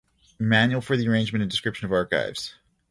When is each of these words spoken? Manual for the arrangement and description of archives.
Manual 0.39 0.81
for 0.81 0.97
the 0.97 1.07
arrangement 1.07 1.43
and 1.43 1.51
description 1.51 1.85
of 1.85 1.91
archives. 1.91 2.55